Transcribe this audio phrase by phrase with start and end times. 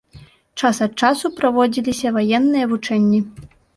[0.61, 3.19] Час ад часу праводзіліся ваенныя вучэнні.